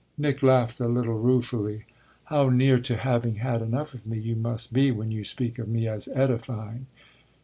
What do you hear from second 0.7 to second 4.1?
a little ruefully. "How near to having had enough of